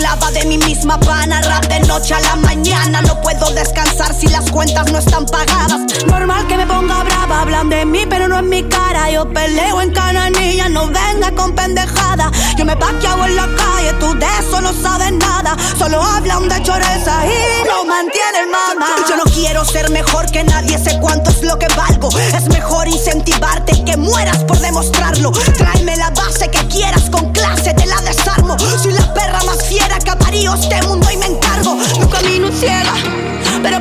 Esclava 0.01 0.31
de 0.31 0.45
mí 0.47 0.57
misma 0.57 0.97
van 0.97 1.33
a 1.33 1.43
rap 1.43 1.67
de 1.67 1.81
noche 1.81 2.15
a 2.15 2.21
la 2.21 2.37
mañana, 2.37 3.03
no 3.03 3.21
puedo 3.21 3.51
descansar 3.51 4.15
si 4.19 4.29
las 4.29 4.51
cuentas 4.51 4.91
no 4.91 4.99
están 4.99 5.27
pagadas. 5.27 5.81
Normal 6.07 6.47
que 6.47 6.57
me 6.57 6.67
ponga 6.67 7.03
brava, 7.05 7.43
hablan 7.43 7.69
de 7.69 7.85
mí, 7.85 8.07
pero 8.09 8.27
no 8.27 8.39
en 8.39 8.49
mi 8.49 8.63
cara. 8.63 9.11
Yo 9.11 9.29
peleo 9.31 9.83
en 9.83 9.93
cananilla, 9.93 10.69
no 10.71 10.87
venga 10.87 11.31
con 11.37 11.55
pendejada. 11.55 12.31
Yo 12.57 12.65
me 12.65 12.77
paqueado 12.77 13.27
en 13.27 13.37
la 13.37 13.47
calle, 13.57 13.93
tú 14.01 14.15
de 14.19 14.27
eso 14.41 14.61
no 14.63 14.73
sabes 14.73 15.13
nada. 15.13 15.57
Solo 15.79 16.03
hablan 16.03 16.49
de 16.49 16.63
choreza 16.63 17.27
y 17.27 17.69
no 17.69 17.85
mantienen 17.85 18.51
mamá. 18.51 18.87
Yo 19.09 19.17
no 19.17 19.25
quiero 19.25 19.65
ser 19.65 19.91
mejor 19.91 20.31
que 20.31 20.45
nadie, 20.45 20.79
sé 20.79 20.99
cuánto 21.01 21.31
es 21.31 21.43
lo 21.43 21.59
que 21.59 21.69
valgo. 21.75 22.09
Es 22.19 22.49
mejor 22.49 22.89
incentivarte 22.89 23.85
que 23.85 23.97
mueras 23.97 24.45
por 24.45 24.59
demostrarlo. 24.61 25.31
Tráeme 25.59 25.97
la 25.97 26.11
base 26.11 26.51
que 26.51 26.67
quieras 26.69 27.11
con 27.11 27.33
clase, 27.33 27.75
te 27.75 27.87
la 27.87 28.01
desarmo. 28.03 28.57
Soy 28.83 28.93
la 28.93 29.13
perra 29.13 29.43
más 29.45 29.63
fiera 29.65 29.89
que 29.98 30.16
parido 30.16 30.55
este 30.55 30.81
mundo 30.87 31.09
y 31.11 31.16
me 31.16 31.26
encargo. 31.26 31.76
No 31.98 32.09
camino 32.09 32.50
ciega, 32.53 32.94
pero 33.62 33.80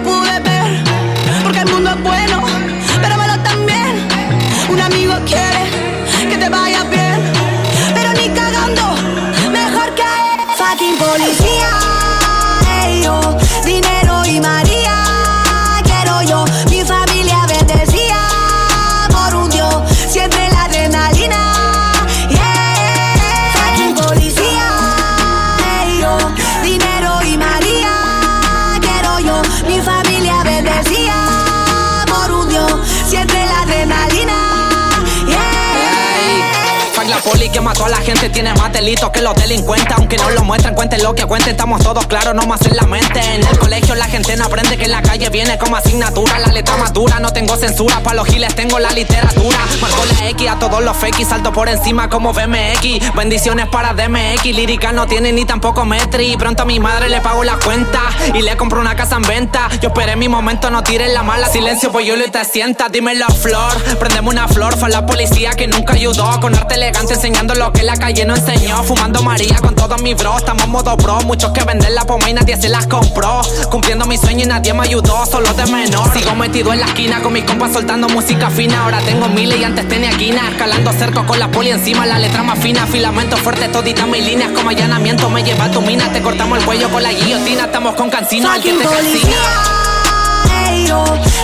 poli 37.79 37.79
que 37.79 37.85
mató 37.85 37.85
a 37.85 37.89
la 37.89 37.97
gente 37.97 38.29
tiene 38.29 38.53
más 38.55 38.71
delitos 38.71 39.09
que 39.11 39.21
los 39.21 39.35
delincuentes. 39.35 39.95
Aunque 39.97 40.17
no 40.17 40.29
lo 40.31 40.43
muestran, 40.43 40.75
cuenten 40.75 41.03
lo 41.03 41.15
que 41.15 41.25
cuenten. 41.25 41.51
Estamos 41.51 41.81
todos 41.83 42.05
claros, 42.07 42.35
no 42.35 42.43
más 42.43 42.61
en 42.65 42.75
la 42.75 42.83
mente. 42.83 43.19
En 43.19 43.45
el 43.45 43.59
colegio 43.59 43.95
la 43.95 44.05
gente 44.05 44.35
no 44.35 44.45
aprende 44.45 44.77
que 44.77 44.85
en 44.85 44.91
la 44.91 45.01
calle 45.01 45.29
viene 45.29 45.57
como 45.57 45.75
asignatura. 45.75 46.39
La 46.39 46.51
letra 46.51 46.77
más 46.77 46.93
dura, 46.93 47.19
no 47.19 47.31
tengo 47.31 47.55
censura. 47.55 48.01
Pa' 48.01 48.13
los 48.13 48.27
giles 48.27 48.53
tengo 48.55 48.79
la 48.79 48.91
literatura. 48.91 49.57
Marco 49.81 50.03
la 50.05 50.29
X 50.29 50.49
a 50.49 50.59
todos 50.59 50.83
los 50.83 50.95
fake 50.97 51.25
Salto 51.25 51.51
por 51.51 51.69
encima 51.69 52.09
como 52.09 52.33
BMX 52.33 53.13
Bendiciones 53.13 53.67
para 53.67 53.93
DMX 53.93 54.45
Lírica 54.45 54.91
no 54.91 55.05
tiene 55.05 55.31
ni 55.31 55.45
tampoco 55.45 55.85
metri. 55.85 56.35
Pronto 56.37 56.63
a 56.63 56.65
mi 56.65 56.79
madre 56.79 57.09
le 57.09 57.21
pago 57.21 57.43
la 57.43 57.57
cuenta 57.57 58.01
Y 58.33 58.41
le 58.41 58.55
compro 58.57 58.79
una 58.79 58.95
casa 58.95 59.17
en 59.17 59.23
venta. 59.23 59.69
Yo 59.81 59.89
esperé 59.89 60.15
mi 60.15 60.27
momento, 60.27 60.69
no 60.69 60.83
tiren 60.83 61.13
la 61.13 61.23
mala. 61.23 61.47
Silencio, 61.47 61.91
pues 61.91 62.05
yo 62.05 62.15
lo 62.15 62.29
te 62.29 62.43
sienta 62.45 62.89
Dímelo, 62.89 63.27
flor. 63.27 63.75
Prendeme 63.99 64.29
una 64.29 64.47
flor 64.47 64.77
Fue 64.77 64.89
la 64.89 65.05
policía 65.05 65.51
que 65.51 65.67
nunca 65.67 65.93
ayudó. 65.93 66.39
Con 66.39 66.55
arte 66.55 66.75
elegante 66.75 67.13
enseñando 67.13 67.55
lo 67.69 67.73
que 67.73 67.83
la 67.83 67.95
calle 67.97 68.25
no 68.25 68.35
enseñó. 68.35 68.83
Fumando 68.83 69.21
María 69.21 69.57
con 69.61 69.75
todos 69.75 70.01
mis 70.01 70.15
bros. 70.15 70.37
Estamos 70.37 70.67
modo 70.67 70.97
Muchos 71.25 71.51
que 71.51 71.63
venden 71.63 71.93
la 71.93 72.03
poma 72.05 72.29
y 72.29 72.33
nadie 72.33 72.57
se 72.57 72.69
las 72.69 72.87
compró. 72.87 73.41
Cumpliendo 73.69 74.05
mi 74.05 74.17
sueño 74.17 74.45
y 74.45 74.47
nadie 74.47 74.73
me 74.73 74.83
ayudó 74.83 75.25
Solo 75.25 75.53
de 75.53 75.65
menor. 75.67 76.11
Sigo 76.13 76.35
metido 76.35 76.73
en 76.73 76.79
la 76.79 76.87
esquina 76.87 77.21
Con 77.21 77.33
mis 77.33 77.43
compas 77.43 77.73
soltando 77.73 78.09
música 78.09 78.49
fina. 78.49 78.83
Ahora 78.83 78.99
tengo 79.01 79.27
miles 79.27 79.59
y 79.59 79.63
antes 79.63 79.87
tenía 79.87 80.09
quina 80.11 80.49
Escalando 80.49 80.91
cercos 80.93 81.25
con 81.25 81.37
la 81.37 81.51
poli 81.51 81.69
encima 81.69 82.05
La 82.05 82.17
letra 82.17 82.43
más 82.43 82.59
fina. 82.59 82.87
Filamento 82.87 83.37
fuerte 83.37 83.67
todita 83.69 84.05
mis 84.07 84.25
líneas 84.25 84.51
Como 84.55 84.69
allanamiento. 84.69 85.29
Me 85.29 85.43
lleva 85.43 85.65
a 85.65 85.71
tu 85.71 85.81
mina 85.81 86.11
Te 86.11 86.21
cortamos 86.21 86.57
el 86.57 86.65
cuello 86.65 86.89
con 86.89 87.03
la 87.03 87.11
guillotina. 87.11 87.65
Estamos 87.65 87.93
con 87.95 88.09
cancino 88.09 88.49
Al 88.49 88.61
que 88.61 88.73
Fucking 88.73 88.89
te 88.89 88.95
calcina. 88.95 89.35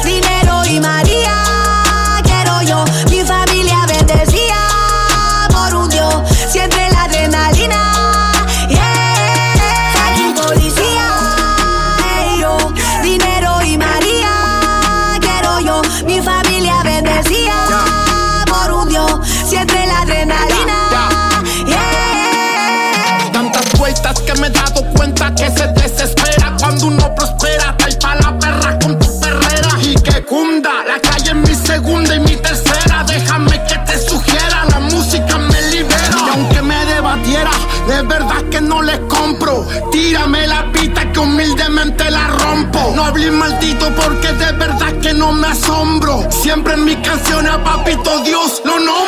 dinero 0.04 0.66
y 0.66 0.80
María. 0.80 1.25
Vueltas 23.86 24.19
que 24.21 24.34
me 24.41 24.48
he 24.48 24.50
dado 24.50 24.84
cuenta 24.95 25.34
que 25.36 25.48
se 25.52 25.67
desespera 25.67 26.56
cuando 26.60 26.88
uno 26.88 27.13
prospera. 27.13 27.78
Tal 27.78 27.95
pa' 28.02 28.15
la 28.15 28.39
perra 28.39 28.80
con 28.80 28.98
tu 28.98 29.19
perrera 29.19 29.69
y 29.80 29.93
que 29.93 30.26
cunda. 30.26 30.71
La 30.88 31.00
calle 31.00 31.30
es 31.30 31.36
mi 31.36 31.54
segunda 31.54 32.15
y 32.15 32.19
mi 32.19 32.36
tercera. 32.38 33.04
Déjame 33.08 33.62
que 33.67 33.78
te 33.86 34.00
sugiera, 34.00 34.65
la 34.71 34.80
música 34.80 35.38
me 35.38 35.62
libera. 35.69 36.17
Y 36.26 36.30
aunque 36.32 36.62
me 36.63 36.84
debatiera, 36.86 37.52
de 37.88 38.02
verdad 38.02 38.41
que 38.50 38.60
no 38.60 38.82
les 38.82 39.00
compro. 39.02 39.67
Tírame 39.91 40.48
la 40.48 40.71
pita 40.71 41.12
que 41.12 41.19
humildemente 41.19 42.10
la 42.10 42.28
rompo. 42.28 42.91
No 42.95 43.06
hables 43.06 43.32
maldito 43.32 43.93
porque 43.95 44.34
de 44.34 44.52
verdad 44.54 44.93
que 45.00 45.13
no 45.13 45.26
no 45.26 45.32
me 45.32 45.48
asombro. 45.48 46.24
Siempre 46.30 46.74
en 46.74 46.86
mi 46.86 46.95
canción 46.98 47.48
a 47.48 47.63
papito 47.63 48.19
Dios 48.24 48.62
lo 48.63 48.80
nombro. 48.80 49.05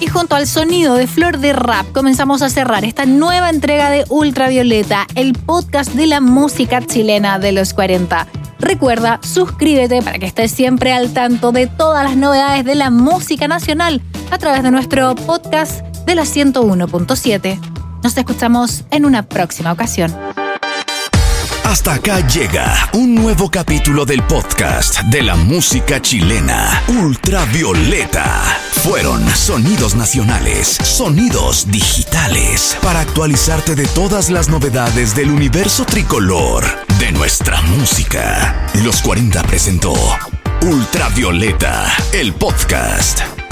Y 0.00 0.06
junto 0.08 0.36
al 0.36 0.46
sonido 0.46 0.94
de 0.94 1.06
Flor 1.06 1.38
de 1.38 1.52
Rap 1.52 1.90
comenzamos 1.92 2.42
a 2.42 2.50
cerrar 2.50 2.84
esta 2.84 3.06
nueva 3.06 3.50
entrega 3.50 3.90
de 3.90 4.04
Ultravioleta, 4.08 5.06
el 5.14 5.32
podcast 5.32 5.92
de 5.92 6.06
la 6.06 6.20
música 6.20 6.82
chilena 6.84 7.38
de 7.38 7.52
los 7.52 7.72
40. 7.72 8.26
Recuerda, 8.58 9.20
suscríbete 9.22 10.02
para 10.02 10.18
que 10.18 10.26
estés 10.26 10.50
siempre 10.50 10.92
al 10.92 11.12
tanto 11.12 11.52
de 11.52 11.66
todas 11.66 12.04
las 12.04 12.16
novedades 12.16 12.64
de 12.64 12.74
la 12.74 12.90
música 12.90 13.48
nacional 13.48 14.02
a 14.30 14.38
través 14.38 14.62
de 14.62 14.70
nuestro 14.70 15.14
podcast 15.14 15.93
de 16.06 16.14
la 16.14 16.22
101.7. 16.22 17.58
Nos 18.02 18.16
escuchamos 18.16 18.84
en 18.90 19.04
una 19.04 19.22
próxima 19.22 19.72
ocasión. 19.72 20.14
Hasta 21.64 21.94
acá 21.94 22.20
llega 22.28 22.90
un 22.92 23.14
nuevo 23.14 23.50
capítulo 23.50 24.04
del 24.04 24.22
podcast 24.22 25.00
de 25.04 25.22
la 25.22 25.34
música 25.34 26.00
chilena, 26.00 26.82
Ultravioleta. 26.86 28.24
Fueron 28.84 29.26
sonidos 29.30 29.96
nacionales, 29.96 30.68
sonidos 30.68 31.68
digitales, 31.70 32.76
para 32.82 33.00
actualizarte 33.00 33.74
de 33.74 33.86
todas 33.88 34.30
las 34.30 34.48
novedades 34.48 35.16
del 35.16 35.30
universo 35.30 35.84
tricolor 35.84 36.64
de 37.00 37.10
nuestra 37.12 37.60
música. 37.62 38.68
Los 38.84 39.00
40 39.02 39.42
presentó 39.42 39.94
Ultravioleta, 40.62 41.92
el 42.12 42.34
podcast. 42.34 43.43